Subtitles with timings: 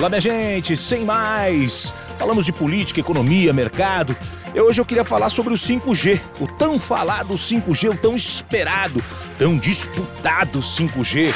[0.00, 1.92] Olá, minha gente, sem mais.
[2.16, 4.16] Falamos de política, economia, mercado.
[4.54, 9.04] E hoje eu queria falar sobre o 5G, o tão falado 5G, o tão esperado,
[9.38, 11.34] tão disputado 5G.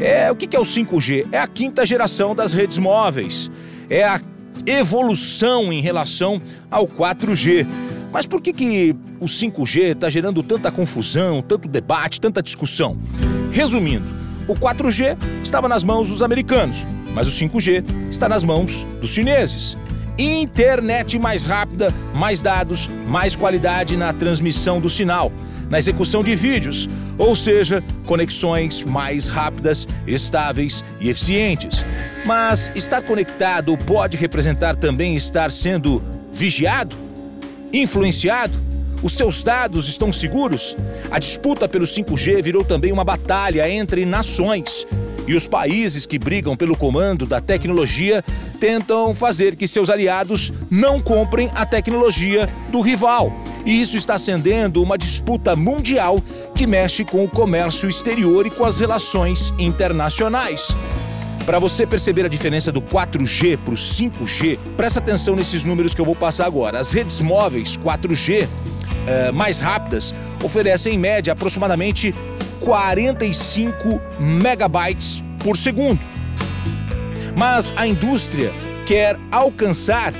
[0.00, 1.26] É, o que é o 5G?
[1.30, 3.50] É a quinta geração das redes móveis.
[3.90, 4.18] É a
[4.64, 6.40] evolução em relação
[6.70, 7.68] ao 4G.
[8.10, 12.96] Mas por que, que o 5G está gerando tanta confusão, tanto debate, tanta discussão?
[13.50, 14.10] Resumindo,
[14.48, 16.86] o 4G estava nas mãos dos americanos
[17.16, 19.74] mas o 5G está nas mãos dos chineses.
[20.18, 25.32] Internet mais rápida, mais dados, mais qualidade na transmissão do sinal,
[25.70, 31.86] na execução de vídeos, ou seja, conexões mais rápidas, estáveis e eficientes.
[32.26, 36.94] Mas estar conectado pode representar também estar sendo vigiado,
[37.72, 38.58] influenciado?
[39.02, 40.76] Os seus dados estão seguros?
[41.10, 44.86] A disputa pelo 5G virou também uma batalha entre nações
[45.26, 48.24] e os países que brigam pelo comando da tecnologia
[48.60, 53.32] tentam fazer que seus aliados não comprem a tecnologia do rival.
[53.64, 56.22] E isso está acendendo uma disputa mundial
[56.54, 60.68] que mexe com o comércio exterior e com as relações internacionais.
[61.44, 66.00] Para você perceber a diferença do 4G para o 5G, presta atenção nesses números que
[66.00, 66.80] eu vou passar agora.
[66.80, 68.48] As redes móveis 4G
[69.06, 72.14] eh, mais rápidas oferecem em média aproximadamente
[72.60, 76.00] 45 megabytes por segundo.
[77.36, 78.52] Mas a indústria
[78.86, 80.12] quer alcançar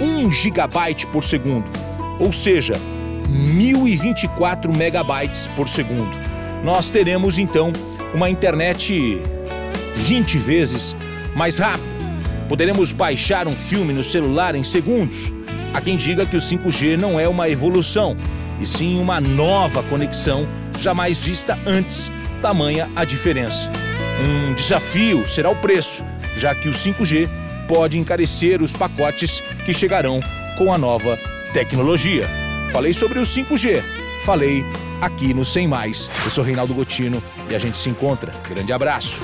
[0.00, 1.70] 1 gigabyte por segundo,
[2.18, 2.80] ou seja,
[3.28, 6.16] 1024 megabytes por segundo.
[6.64, 7.72] Nós teremos então
[8.14, 9.20] uma internet
[9.94, 10.96] 20 vezes
[11.34, 11.90] mais rápida.
[12.48, 15.32] Poderemos baixar um filme no celular em segundos.
[15.72, 18.16] Há quem diga que o 5G não é uma evolução,
[18.60, 20.46] e sim uma nova conexão
[20.78, 23.70] jamais vista antes, tamanha a diferença.
[24.20, 26.04] Um desafio será o preço,
[26.36, 27.28] já que o 5G
[27.66, 30.20] pode encarecer os pacotes que chegarão
[30.58, 31.18] com a nova
[31.52, 32.28] tecnologia.
[32.70, 33.82] Falei sobre o 5G,
[34.24, 34.64] falei
[35.00, 36.10] aqui no Sem Mais.
[36.24, 38.32] Eu sou Reinaldo Gotino e a gente se encontra.
[38.48, 39.22] Grande abraço.